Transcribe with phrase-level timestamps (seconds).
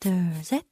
[0.00, 0.12] 둘,
[0.42, 0.62] 셋.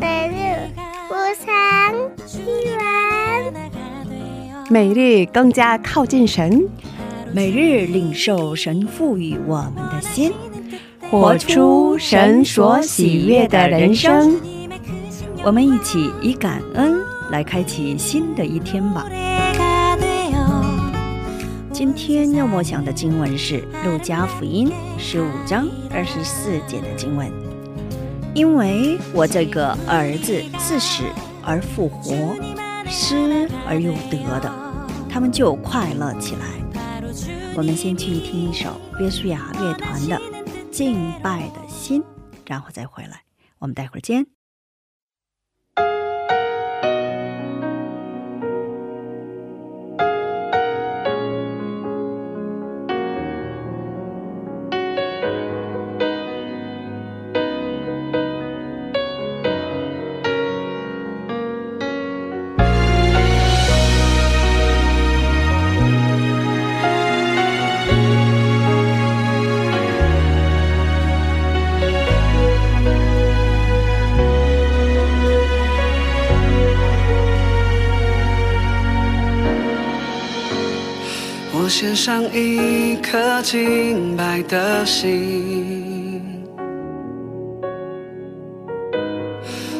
[0.00, 0.74] 매일
[1.10, 1.46] 우상
[2.26, 3.52] 희망
[4.70, 6.68] 每日更加靠近神，
[7.32, 10.32] 每日领受神赋予我们的心，
[11.13, 14.41] 活出神所喜悦的人生。
[15.43, 19.05] 我们一起以感恩来开启新的一天吧。
[21.71, 27.31] 今天要默想的经文是《路加福音》十五章二十四节的经文。
[28.33, 31.03] 因为我这个儿子自死
[31.43, 32.35] 而复活，
[32.87, 34.51] 失而又得的，
[35.07, 36.41] 他们就快乐起来。
[37.55, 38.69] 我们先去听一首
[38.99, 40.15] 约书亚乐团的
[40.73, 42.01] 《敬拜的心》，
[42.47, 43.21] 然后再回来。
[43.59, 44.25] 我们待会儿见。
[82.05, 86.21] 上一颗清白的心，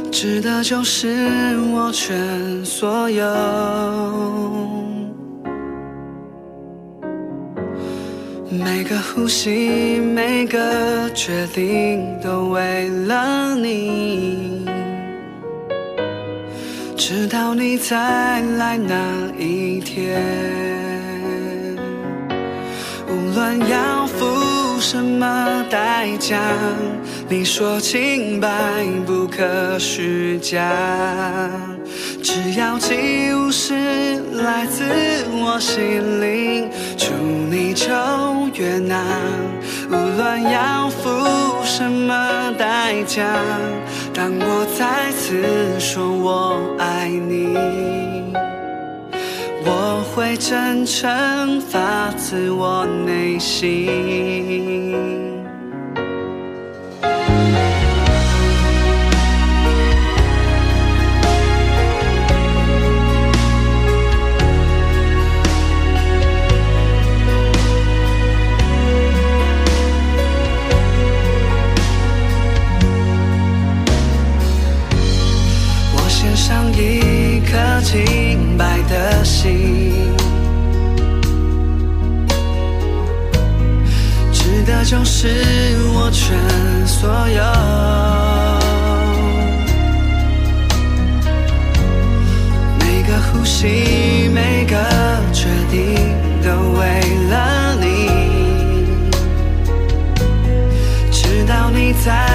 [0.09, 1.09] 值得就是
[1.73, 3.25] 我全所有。
[8.49, 14.65] 每个呼吸，每个决定，都为了你。
[16.95, 18.95] 直到你再来那
[19.37, 20.23] 一天，
[23.33, 26.39] 论要付什么代价，
[27.27, 28.47] 你说清白
[29.05, 30.71] 不可虚假，
[32.21, 33.73] 只要祭物是
[34.33, 34.83] 来自
[35.31, 37.11] 我心灵，主
[37.49, 37.87] 你就
[38.53, 39.03] 悦纳。
[39.89, 41.09] 无论要付
[41.63, 43.23] 什么代价，
[44.13, 47.55] 当我再次说我爱你，
[49.65, 55.32] 我会真诚发自我内心。
[102.05, 102.32] 到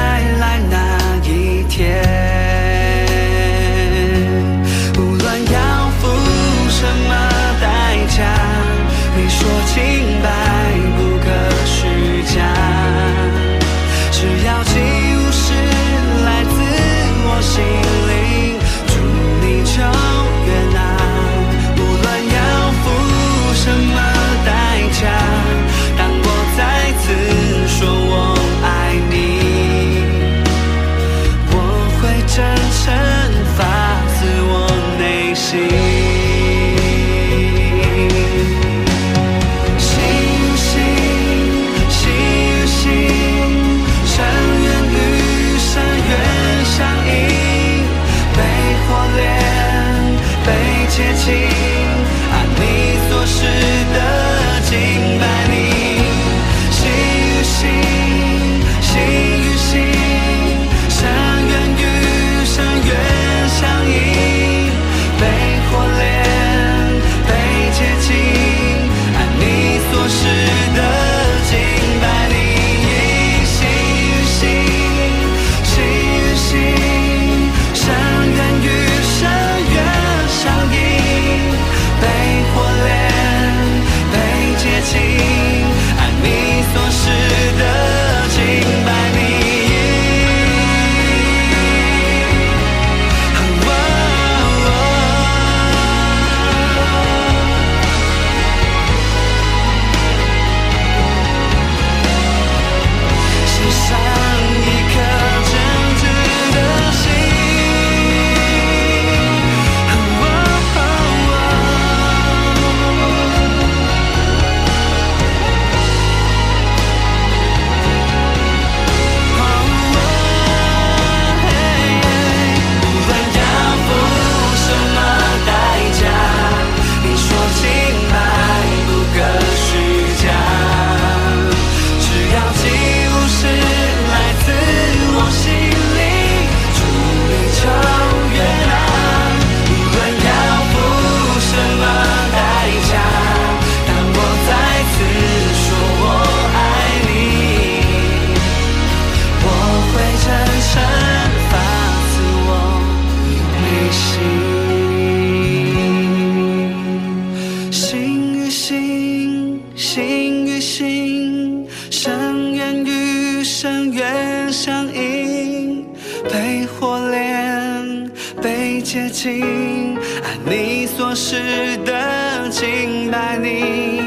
[170.61, 174.03] 你所示的敬拜你，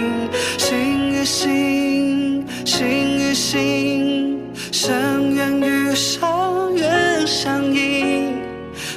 [0.58, 4.38] 心与心，心与心，
[4.70, 6.22] 深渊与深
[6.76, 8.34] 渊相映，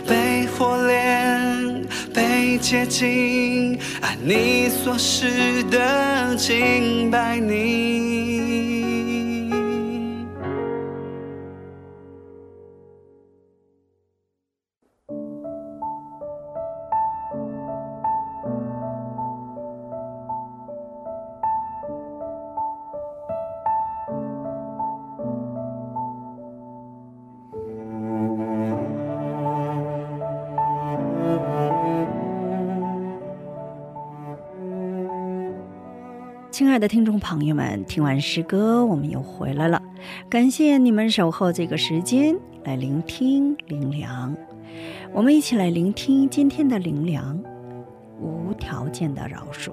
[0.05, 8.13] 被火炼，被接近，按你所示的敬拜你。
[36.55, 39.83] 亲爱的听众朋友们，听完诗歌，我们又回来了。
[40.31, 44.33] 感谢你们守候这个时间来聆听灵粮。
[45.12, 47.43] 我们一起来聆听今天的灵粮，
[48.21, 49.73] 无条件的饶恕。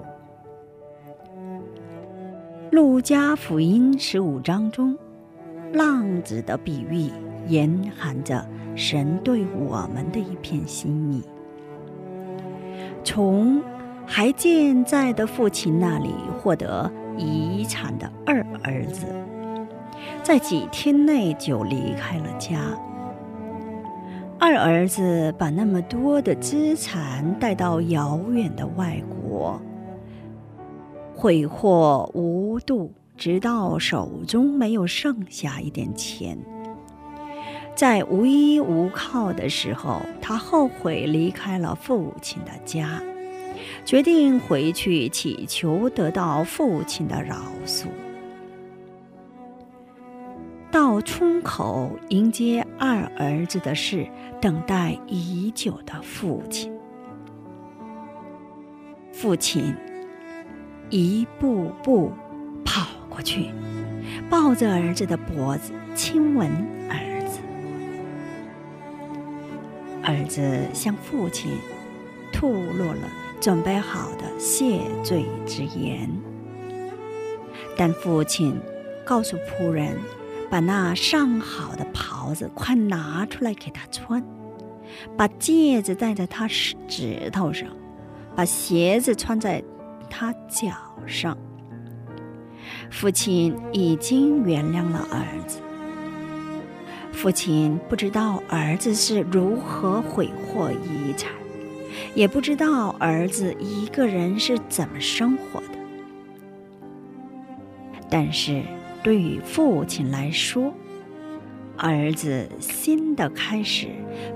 [2.72, 4.98] 路加福音十五章中，
[5.72, 7.08] 浪子的比喻
[7.46, 8.44] 隐含着
[8.74, 11.22] 神对我们的一片心意。
[13.04, 13.62] 从
[14.14, 19.06] 还健在的父亲那里获得遗产的二儿子，
[20.22, 22.58] 在几天内就离开了家。
[24.38, 29.58] 二儿子把那么多的资产带到遥远的外国，
[31.14, 36.36] 挥霍无度，直到手中没有剩下一点钱。
[37.74, 43.02] 在无依无靠的时候，他后悔离开了父亲的家。
[43.84, 47.36] 决定回去祈求得到父亲的饶
[47.66, 47.86] 恕。
[50.70, 54.06] 到村口迎接二儿子的是
[54.40, 56.72] 等待已久的父亲。
[59.12, 59.74] 父亲
[60.88, 62.10] 一步步
[62.64, 63.50] 跑过去，
[64.30, 66.48] 抱着儿子的脖子亲吻
[66.88, 67.38] 儿子。
[70.02, 71.52] 儿子向父亲
[72.32, 73.08] 吐露了。
[73.42, 76.08] 准备好的谢罪之言，
[77.76, 78.56] 但父亲
[79.04, 79.98] 告诉仆人，
[80.48, 84.24] 把那上好的袍子快拿出来给他穿，
[85.16, 86.46] 把戒指戴在他
[86.86, 87.68] 指头上，
[88.36, 89.60] 把鞋子穿在
[90.08, 90.70] 他脚
[91.04, 91.36] 上。
[92.92, 95.58] 父亲已经原谅了儿子。
[97.12, 101.32] 父亲不知道儿子是如何毁获遗产。
[102.14, 105.78] 也不知道儿子一个人是怎么生活的，
[108.10, 108.62] 但是
[109.02, 110.72] 对于父亲来说，
[111.76, 113.88] 儿子新的开始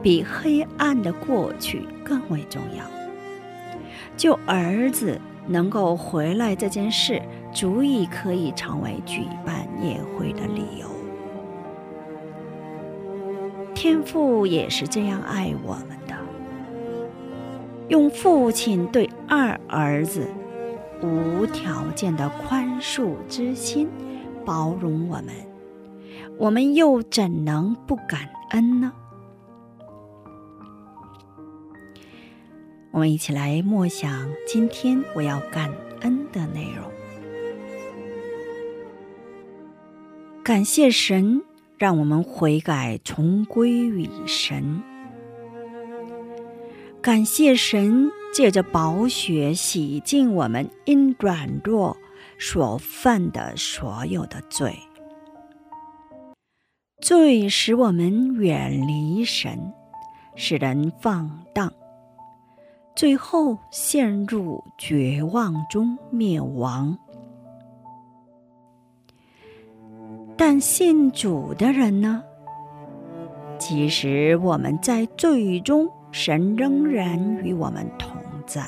[0.02, 2.84] 比黑暗的过去更为重要。
[4.16, 7.20] 就儿子能够回来这件事，
[7.52, 10.86] 足以可以成为举办宴会的理由。
[13.74, 16.15] 天父也是这样爱我们的。
[17.88, 20.26] 用父亲对二儿子
[21.02, 23.88] 无条件的宽恕之心
[24.44, 25.26] 包容我们，
[26.36, 28.92] 我们又怎能不感恩呢？
[32.90, 36.90] 我们一起来默想今天我要感恩的内容。
[40.42, 41.42] 感谢神，
[41.76, 44.82] 让我们悔改，重归于神。
[47.06, 51.96] 感谢神借着宝血洗净我们因软弱
[52.36, 54.76] 所犯的所有的罪，
[57.00, 59.72] 罪使我们远离神，
[60.34, 61.72] 使人放荡，
[62.96, 66.98] 最后陷入绝望中灭亡。
[70.36, 72.20] 但信主的人呢？
[73.58, 78.62] 即使我们在罪中，神仍然与我们同在，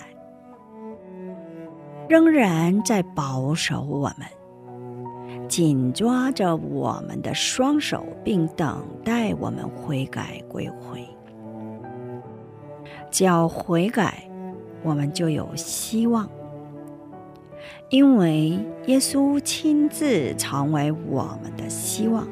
[2.06, 11.02] 仍然在保守我们，紧抓着我们的双手，并等待我们悔改归回。
[13.10, 14.28] 只要悔改，
[14.82, 16.28] 我们就有希望，
[17.88, 22.28] 因为耶稣亲自成为我们的希望，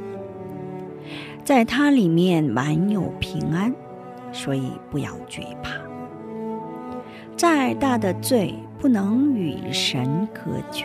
[1.43, 3.75] 在他里面满有平安。
[4.37, 5.73] 所以不要惧怕，
[7.37, 10.85] 再大的罪不能与神隔绝，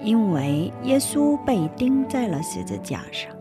[0.00, 3.32] 因为耶稣被钉在了十字架上，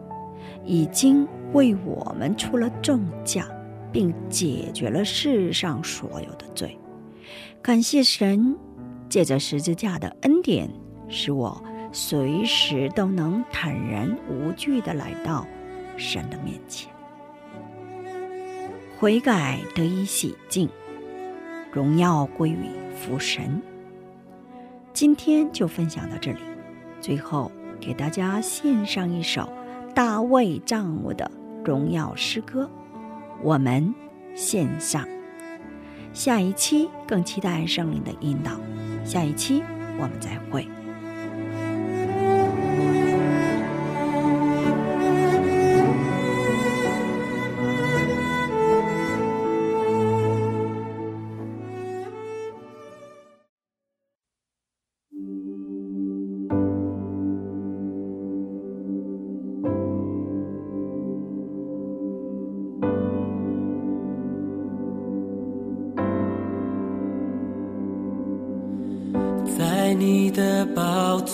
[0.65, 3.45] 已经为我们出了重价，
[3.91, 6.75] 并解决了世上所有的罪。
[7.61, 8.57] 感谢神，
[9.07, 10.67] 借着十字架的恩典，
[11.07, 15.45] 使我随时都能坦然无惧地来到
[15.95, 16.91] 神的面前，
[18.99, 20.67] 悔改得以洗净，
[21.71, 23.61] 荣耀归于父神。
[24.91, 26.39] 今天就分享到这里，
[26.99, 29.49] 最后给大家献上一首
[29.95, 31.31] 大卫丈夫的
[31.63, 32.69] 荣耀诗歌，
[33.41, 33.95] 我们
[34.35, 35.07] 献上。
[36.11, 38.51] 下一期更期待圣灵的引导，
[39.05, 39.63] 下一期
[39.97, 40.67] 我们再会。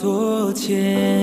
[0.05, 1.14] 昨天。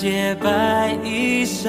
[0.00, 1.68] 洁白衣裳，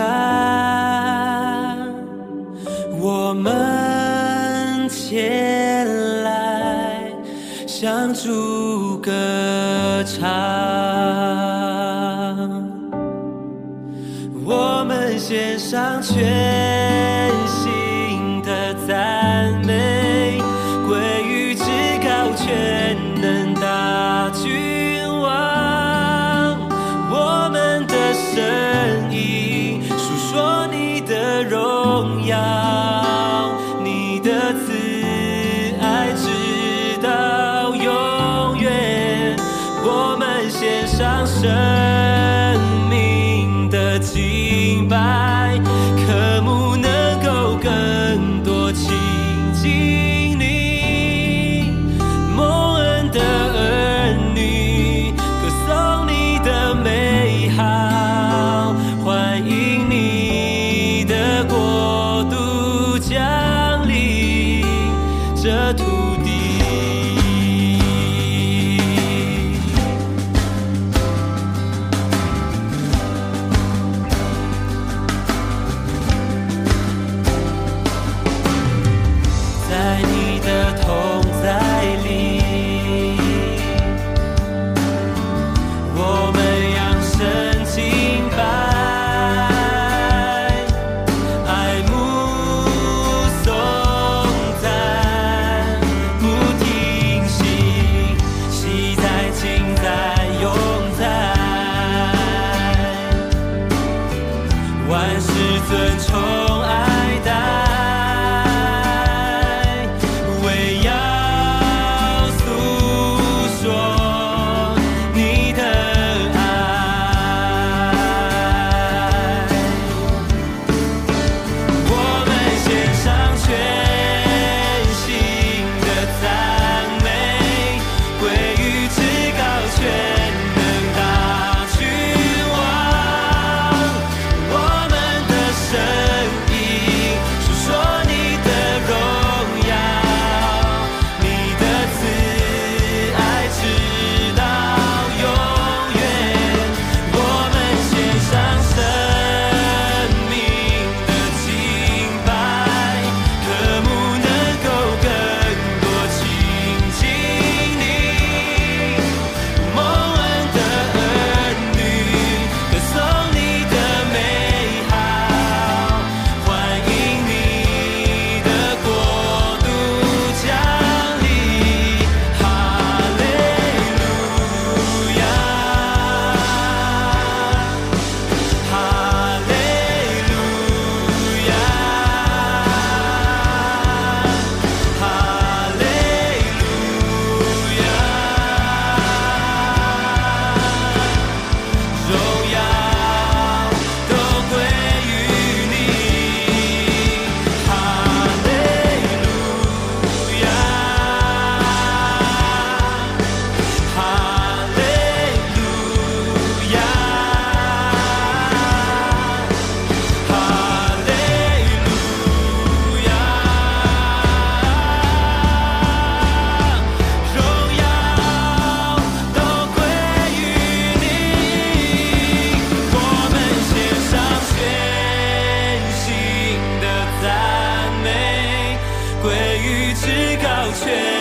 [230.74, 231.21] 却